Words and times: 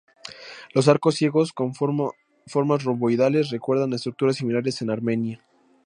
Los 0.73 0.87
arcos 0.87 1.13
ciegos 1.13 1.53
con 1.53 1.75
formas 1.75 2.83
romboidales 2.83 3.51
recuerdan 3.51 3.93
a 3.93 3.97
estructuras 3.97 4.35
similares 4.37 4.81
en 4.81 4.89
Armenia. 4.89 5.45